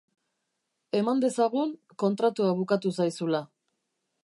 [0.99, 3.45] Eman dezagun kontratua bukatu zaizula.